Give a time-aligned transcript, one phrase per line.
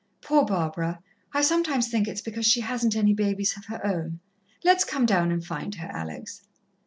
[0.19, 0.99] Poor Barbara!
[1.31, 4.19] I sometimes think it's because she hasn't any babies of her own.
[4.63, 6.41] Let's come down and find her, Alex."